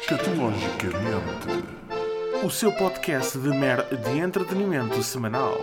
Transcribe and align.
Escatologicamente. 0.00 1.48
O 2.44 2.50
seu 2.50 2.70
podcast 2.70 3.38
de 3.38 3.48
mer 3.48 3.82
de 3.88 4.18
entretenimento 4.18 5.02
semanal. 5.02 5.56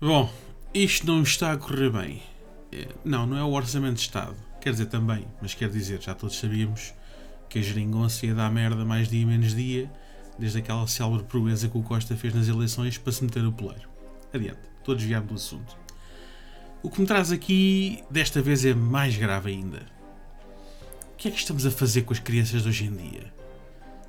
Bom, 0.00 0.28
isto 0.74 1.06
não 1.06 1.22
está 1.22 1.52
a 1.52 1.56
correr 1.56 1.90
bem. 1.90 2.20
Eh, 2.72 2.88
Não, 3.04 3.24
não 3.26 3.38
é 3.38 3.44
o 3.44 3.52
Orçamento 3.52 3.94
de 3.94 4.00
Estado. 4.00 4.34
Quer 4.60 4.72
dizer 4.72 4.86
também, 4.86 5.24
mas 5.40 5.54
quer 5.54 5.70
dizer, 5.70 6.02
já 6.02 6.14
todos 6.16 6.36
sabíamos 6.36 6.92
que 7.48 7.60
a 7.60 7.62
geringonça 7.62 8.26
ia 8.26 8.34
dar 8.34 8.50
merda 8.50 8.84
mais 8.84 9.08
dia 9.08 9.24
menos 9.24 9.54
dia, 9.54 9.88
desde 10.36 10.58
aquela 10.58 10.86
célebre 10.88 11.22
proeza 11.22 11.68
que 11.68 11.78
o 11.78 11.82
Costa 11.82 12.16
fez 12.16 12.34
nas 12.34 12.48
eleições 12.48 12.98
para 12.98 13.12
se 13.12 13.22
meter 13.22 13.42
no 13.42 13.52
poleiro. 13.52 13.88
Adiante, 14.32 14.58
estou 14.78 14.96
desviado 14.96 15.26
do 15.28 15.34
assunto. 15.34 15.76
O 16.82 16.90
que 16.90 17.00
me 17.00 17.06
traz 17.06 17.30
aqui, 17.30 18.02
desta 18.10 18.42
vez, 18.42 18.64
é 18.64 18.74
mais 18.74 19.16
grave 19.16 19.52
ainda. 19.52 19.93
Que 21.24 21.28
é 21.28 21.30
que 21.30 21.38
estamos 21.38 21.64
a 21.64 21.70
fazer 21.70 22.02
com 22.02 22.12
as 22.12 22.18
crianças 22.18 22.62
de 22.62 22.68
hoje 22.68 22.84
em 22.84 22.92
dia? 22.94 23.32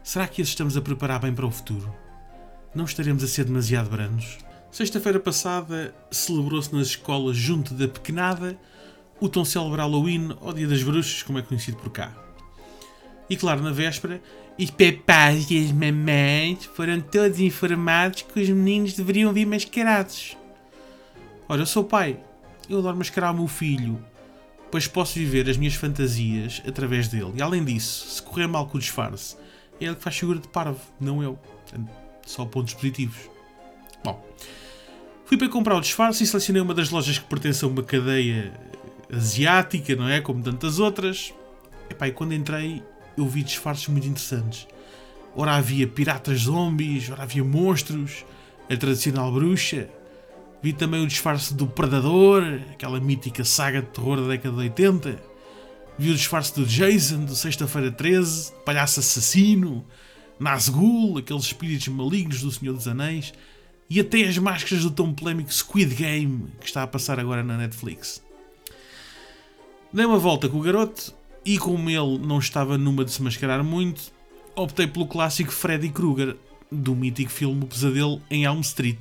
Será 0.03 0.27
que 0.27 0.41
as 0.41 0.49
estamos 0.49 0.75
a 0.75 0.81
preparar 0.81 1.21
bem 1.21 1.33
para 1.33 1.45
o 1.45 1.49
futuro? 1.49 1.95
Não 2.75 2.83
estaremos 2.83 3.23
a 3.23 3.27
ser 3.27 3.45
demasiado 3.45 3.89
brandos? 3.89 4.37
Sexta-feira 4.69 5.17
passada 5.17 5.95
celebrou-se 6.11 6.75
nas 6.75 6.87
escolas, 6.87 7.37
junto 7.37 7.73
da 7.73 7.87
pequenada, 7.87 8.59
o 9.17 9.29
tão 9.29 9.45
célebre 9.45 9.79
Halloween, 9.79 10.35
ou 10.41 10.51
Dia 10.51 10.67
das 10.67 10.83
Bruxas, 10.83 11.23
como 11.23 11.39
é 11.39 11.41
conhecido 11.41 11.77
por 11.77 11.89
cá. 11.89 12.11
E 13.29 13.37
claro, 13.37 13.61
na 13.61 13.71
véspera, 13.71 14.21
os 14.59 14.69
papás 14.71 15.49
e 15.49 15.63
as 15.63 15.71
mamães 15.71 16.65
foram 16.65 16.99
todos 16.99 17.39
informados 17.39 18.23
que 18.23 18.41
os 18.41 18.49
meninos 18.49 18.91
deveriam 18.91 19.31
vir 19.31 19.45
mascarados. 19.45 20.35
Ora, 21.47 21.61
eu 21.61 21.65
sou 21.65 21.85
pai, 21.85 22.19
eu 22.69 22.79
adoro 22.79 22.97
mascarar 22.97 23.31
o 23.31 23.35
meu 23.35 23.47
filho, 23.47 24.03
pois 24.75 24.87
posso 24.87 25.13
viver 25.13 25.49
as 25.49 25.55
minhas 25.55 25.75
fantasias 25.75 26.61
através 26.67 27.07
dele. 27.07 27.31
E 27.35 27.41
além 27.41 27.63
disso, 27.63 28.09
se 28.09 28.21
correr 28.21 28.45
mal 28.45 28.67
com 28.67 28.75
o 28.75 28.79
disfarce, 28.81 29.37
é 29.79 29.85
ele 29.85 29.95
que 29.95 30.03
faz 30.03 30.17
figura 30.17 30.37
de 30.37 30.49
parvo, 30.49 30.81
não 30.99 31.23
eu. 31.23 31.39
Portanto, 31.63 31.89
Só 32.25 32.43
pontos 32.43 32.73
positivos. 32.73 33.15
Bom, 34.03 34.21
fui 35.23 35.37
para 35.37 35.47
comprar 35.47 35.77
o 35.77 35.79
disfarce 35.79 36.25
e 36.25 36.27
selecionei 36.27 36.61
uma 36.61 36.73
das 36.73 36.89
lojas 36.89 37.17
que 37.17 37.23
pertence 37.23 37.63
a 37.63 37.69
uma 37.69 37.83
cadeia 37.83 38.51
asiática, 39.09 39.95
não 39.95 40.09
é? 40.09 40.19
Como 40.19 40.43
tantas 40.43 40.77
outras. 40.77 41.33
Epá, 41.89 42.09
e 42.09 42.11
quando 42.11 42.33
entrei, 42.33 42.83
eu 43.17 43.25
vi 43.29 43.43
disfarces 43.43 43.87
muito 43.87 44.09
interessantes. 44.09 44.67
Ora 45.33 45.55
havia 45.55 45.87
piratas 45.87 46.41
zombies, 46.41 47.09
ora 47.09 47.23
havia 47.23 47.45
monstros, 47.45 48.25
a 48.69 48.75
tradicional 48.75 49.31
bruxa. 49.31 49.87
Vi 50.65 50.73
também 50.73 51.03
o 51.03 51.07
disfarce 51.07 51.53
do 51.53 51.67
Predador, 51.67 52.41
aquela 52.71 52.99
mítica 52.99 53.45
saga 53.45 53.83
de 53.83 53.87
terror 53.89 54.19
da 54.19 54.29
década 54.29 54.55
de 54.55 54.61
80. 54.63 55.21
Vi 55.95 56.09
o 56.09 56.15
disfarce 56.15 56.55
do 56.55 56.65
Jason, 56.65 57.23
do 57.23 57.35
Sexta-feira 57.35 57.91
13, 57.91 58.51
palhaço 58.65 58.99
assassino, 58.99 59.85
Nazgul, 60.39 61.19
aqueles 61.19 61.43
espíritos 61.43 61.87
malignos 61.89 62.41
do 62.41 62.49
Senhor 62.51 62.73
dos 62.73 62.87
Anéis, 62.87 63.31
e 63.87 63.99
até 63.99 64.23
as 64.23 64.39
máscaras 64.39 64.83
do 64.83 64.89
tão 64.89 65.13
polémico 65.13 65.53
Squid 65.53 65.93
Game, 65.93 66.47
que 66.59 66.65
está 66.65 66.81
a 66.81 66.87
passar 66.87 67.19
agora 67.19 67.43
na 67.43 67.57
Netflix. 67.57 68.23
Dei 69.93 70.03
uma 70.03 70.17
volta 70.17 70.49
com 70.49 70.57
o 70.57 70.63
garoto 70.63 71.13
e, 71.45 71.59
como 71.59 71.91
ele 71.91 72.17
não 72.17 72.39
estava 72.39 72.75
numa 72.75 73.05
de 73.05 73.11
se 73.11 73.21
mascarar 73.21 73.63
muito, 73.63 74.11
optei 74.55 74.87
pelo 74.87 75.05
clássico 75.05 75.51
Freddy 75.51 75.89
Krueger, 75.89 76.35
do 76.71 76.95
mítico 76.95 77.29
filme 77.29 77.63
O 77.65 77.67
Pesadelo 77.67 78.19
em 78.31 78.45
Elm 78.45 78.61
Street. 78.61 78.97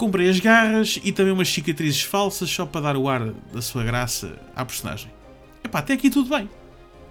Comprei 0.00 0.30
as 0.30 0.40
garras 0.40 0.98
e 1.04 1.12
também 1.12 1.30
umas 1.30 1.50
cicatrizes 1.50 2.00
falsas 2.00 2.48
só 2.48 2.64
para 2.64 2.80
dar 2.80 2.96
o 2.96 3.06
ar 3.06 3.34
da 3.52 3.60
sua 3.60 3.84
graça 3.84 4.34
à 4.56 4.64
personagem. 4.64 5.10
Epá, 5.62 5.80
até 5.80 5.92
aqui 5.92 6.08
tudo 6.08 6.34
bem. 6.34 6.48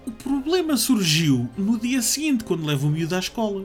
O 0.08 0.12
problema 0.12 0.76
surgiu 0.76 1.48
no 1.56 1.78
dia 1.78 2.02
seguinte, 2.02 2.44
quando 2.44 2.66
levo 2.66 2.88
o 2.88 2.90
miúdo 2.90 3.14
à 3.14 3.20
escola. 3.20 3.64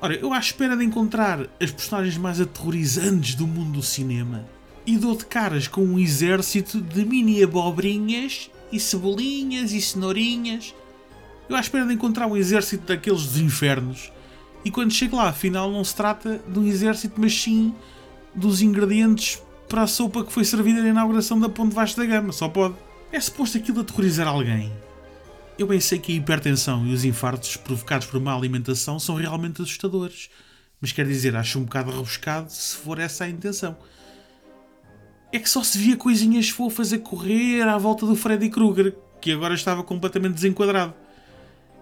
Ora, 0.00 0.14
eu 0.14 0.32
à 0.32 0.38
espera 0.38 0.74
de 0.74 0.82
encontrar 0.82 1.40
as 1.60 1.70
personagens 1.70 2.16
mais 2.16 2.40
aterrorizantes 2.40 3.34
do 3.34 3.46
mundo 3.46 3.72
do 3.72 3.82
cinema 3.82 4.48
e 4.86 4.96
dou 4.96 5.14
de 5.14 5.26
caras 5.26 5.68
com 5.68 5.82
um 5.82 5.98
exército 5.98 6.80
de 6.80 7.04
mini 7.04 7.44
abobrinhas 7.44 8.50
e 8.72 8.80
cebolinhas 8.80 9.72
e 9.74 9.80
cenourinhas. 9.82 10.74
Eu 11.50 11.54
à 11.54 11.60
espera 11.60 11.84
de 11.84 11.92
encontrar 11.92 12.28
um 12.28 12.36
exército 12.38 12.86
daqueles 12.86 13.26
dos 13.26 13.36
infernos. 13.36 14.10
E 14.64 14.70
quando 14.70 14.90
chego 14.90 15.16
lá, 15.16 15.28
afinal 15.28 15.70
não 15.70 15.84
se 15.84 15.94
trata 15.94 16.42
de 16.48 16.58
um 16.58 16.64
exército, 16.64 17.20
mas 17.20 17.38
sim 17.38 17.74
dos 18.34 18.62
ingredientes 18.62 19.42
para 19.68 19.82
a 19.82 19.86
sopa 19.86 20.24
que 20.24 20.32
foi 20.32 20.44
servida 20.44 20.82
na 20.82 20.88
inauguração 20.88 21.38
da 21.38 21.48
Ponte 21.48 21.74
Vasco 21.74 22.00
da 22.00 22.06
Gama. 22.06 22.32
Só 22.32 22.48
pode. 22.48 22.74
É 23.10 23.20
suposto 23.20 23.58
aquilo 23.58 23.80
aterrorizar 23.80 24.26
alguém. 24.26 24.72
Eu 25.58 25.66
bem 25.66 25.80
sei 25.80 25.98
que 25.98 26.12
a 26.12 26.16
hipertensão 26.16 26.86
e 26.86 26.92
os 26.92 27.04
infartos 27.04 27.56
provocados 27.56 28.06
por 28.06 28.20
má 28.20 28.34
alimentação 28.34 28.98
são 28.98 29.14
realmente 29.14 29.60
assustadores. 29.60 30.30
Mas 30.80 30.92
quer 30.92 31.06
dizer, 31.06 31.36
acho 31.36 31.58
um 31.58 31.64
bocado 31.64 31.90
rebuscado 31.90 32.50
se 32.50 32.76
for 32.76 32.98
essa 32.98 33.24
a 33.24 33.28
intenção. 33.28 33.76
É 35.32 35.38
que 35.38 35.48
só 35.48 35.62
se 35.62 35.78
via 35.78 35.96
coisinhas 35.96 36.48
fofas 36.48 36.92
a 36.92 36.98
correr 36.98 37.62
à 37.62 37.78
volta 37.78 38.04
do 38.04 38.16
Freddy 38.16 38.50
Krueger, 38.50 38.94
que 39.20 39.30
agora 39.30 39.54
estava 39.54 39.82
completamente 39.82 40.34
desenquadrado. 40.34 40.94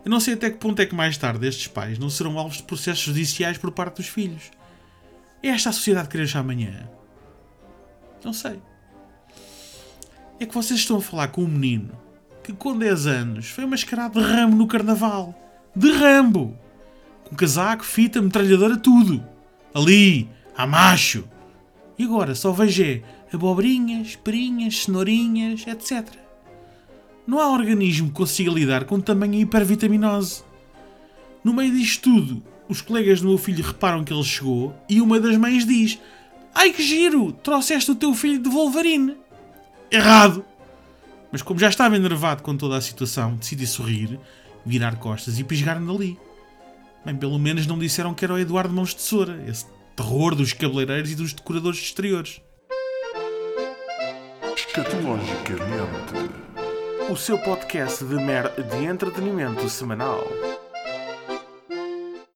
Eu 0.05 0.11
não 0.11 0.21
sei 0.21 0.35
até 0.35 0.51
que 0.51 0.59
ponto 0.59 0.81
é 0.81 0.87
que 0.87 0.95
mais 0.95 1.17
tarde 1.17 1.47
estes 1.47 1.67
pais 1.67 1.99
não 1.99 2.11
serão 2.11 2.39
alvos 2.39 2.59
de 2.59 2.63
processos 2.63 3.03
judiciais 3.03 3.59
por 3.59 3.71
parte 3.71 3.97
dos 3.97 4.09
filhos. 4.09 4.51
É 5.43 5.49
esta 5.49 5.71
a 5.71 5.73
sociedade 5.73 6.09
que 6.09 6.13
queremos 6.13 6.37
amanhã? 6.37 6.89
Não 8.25 8.33
sei. 8.33 8.61
É 10.39 10.47
que 10.47 10.55
vocês 10.55 10.81
estão 10.81 10.99
a 10.99 11.03
falar 11.03 11.29
com 11.29 11.43
um 11.43 11.49
menino 11.49 11.99
que 12.43 12.53
com 12.53 12.77
10 12.77 13.07
anos 13.07 13.47
foi 13.49 13.67
mascarado 13.67 14.21
de 14.21 14.27
Rambo 14.27 14.57
no 14.57 14.67
carnaval. 14.67 15.35
De 15.75 15.91
Rambo! 15.93 16.57
Com 17.25 17.37
casaco, 17.37 17.85
fita, 17.85 18.21
metralhadora, 18.21 18.77
tudo. 18.77 19.25
Ali, 19.73 20.29
a 20.57 20.67
macho. 20.67 21.25
E 21.99 22.05
agora 22.05 22.35
só 22.35 22.51
vejo 22.53 22.83
é 22.83 23.03
abobrinhas, 23.33 24.17
perinhas, 24.17 24.85
cenourinhas, 24.85 25.65
etc. 25.67 26.09
Não 27.27 27.39
há 27.39 27.53
organismo 27.53 28.09
que 28.09 28.15
consiga 28.15 28.51
lidar 28.51 28.85
com 28.85 29.01
tamanha 29.01 29.41
hipervitaminose. 29.41 30.43
No 31.45 31.55
meio 31.55 31.73
disto 31.73 32.03
tudo, 32.03 32.43
os 32.71 32.81
colegas 32.81 33.21
do 33.21 33.29
meu 33.29 33.37
filho 33.37 33.65
reparam 33.65 34.05
que 34.05 34.13
ele 34.13 34.23
chegou 34.23 34.73
e 34.89 35.01
uma 35.01 35.19
das 35.19 35.37
mães 35.37 35.67
diz: 35.67 35.99
Ai 36.55 36.73
que 36.73 36.83
giro, 36.83 37.33
trouxeste 37.33 37.91
o 37.91 37.97
teu 37.97 38.15
filho 38.15 38.41
de 38.41 38.49
Wolverine. 38.49 39.17
Errado! 39.91 40.45
Mas 41.33 41.43
como 41.43 41.59
já 41.59 41.69
estava 41.69 41.97
enervado 41.97 42.45
com 42.45 42.57
toda 42.57 42.77
a 42.77 42.81
situação, 42.81 43.35
decidi 43.35 43.67
sorrir, 43.67 44.21
virar 44.65 44.97
costas 44.97 45.39
e 45.41 45.45
pisgar-me 45.45 45.87
dali. 45.87 46.17
Bem, 47.05 47.17
pelo 47.17 47.39
menos 47.39 47.67
não 47.67 47.79
disseram 47.79 48.15
que 48.15 48.25
era 48.25 48.35
o 48.35 48.39
Eduardo 48.39 48.73
Mãos 48.73 48.91
de 48.91 48.97
Tesoura, 48.97 49.43
esse 49.49 49.67
terror 49.97 50.35
dos 50.37 50.53
cabeleireiros 50.53 51.11
e 51.11 51.17
dos 51.17 51.33
decoradores 51.33 51.79
de 51.79 51.87
exteriores. 51.87 52.41
Escatologicamente. 54.55 56.31
O 57.11 57.17
seu 57.17 57.37
podcast 57.39 58.05
de 58.05 58.15
mer 58.15 58.51
de 58.51 58.85
entretenimento 58.85 59.69
semanal. 59.69 60.25